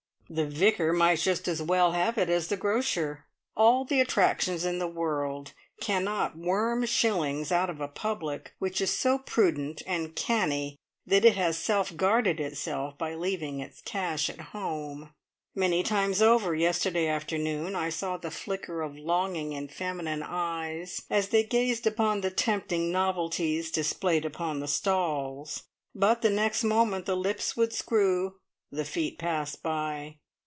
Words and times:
The 0.33 0.47
Vicar 0.47 0.93
might 0.93 1.19
just 1.19 1.49
as 1.49 1.61
well 1.61 1.91
have 1.91 2.17
it 2.17 2.29
as 2.29 2.47
the 2.47 2.55
grocer. 2.55 3.25
All 3.57 3.83
the 3.83 3.99
attractions 3.99 4.63
in 4.63 4.79
the 4.79 4.87
world 4.87 5.51
cannot 5.81 6.37
worm 6.37 6.85
shillings 6.85 7.51
out 7.51 7.69
of 7.69 7.81
a 7.81 7.89
public 7.89 8.53
which 8.57 8.79
is 8.79 8.97
so 8.97 9.17
prudent 9.17 9.81
and 9.85 10.15
canny 10.15 10.77
that 11.05 11.25
it 11.25 11.35
has 11.35 11.57
self 11.57 11.97
guarded 11.97 12.39
itself 12.39 12.97
by 12.97 13.13
leaving 13.13 13.59
its 13.59 13.81
cash 13.81 14.29
at 14.29 14.39
home! 14.55 15.11
Many 15.53 15.83
times 15.83 16.21
over 16.21 16.55
yesterday 16.55 17.07
afternoon 17.09 17.75
I 17.75 17.89
saw 17.89 18.15
the 18.15 18.31
flicker 18.31 18.81
of 18.83 18.95
longing 18.97 19.51
in 19.51 19.67
feminine 19.67 20.23
eyes 20.23 21.01
as 21.09 21.27
they 21.27 21.43
gazed 21.43 21.85
upon 21.85 22.21
the 22.21 22.31
tempting 22.31 22.89
novelties 22.89 23.69
displayed 23.69 24.23
upon 24.23 24.61
the 24.61 24.67
stalls, 24.69 25.63
but 25.93 26.21
the 26.21 26.29
next 26.29 26.63
moment 26.63 27.05
the 27.05 27.17
lips 27.17 27.57
would 27.57 27.73
screw, 27.73 28.37
the 28.71 28.85
feet 28.85 29.19
pass 29.19 29.57
by. 29.57 30.15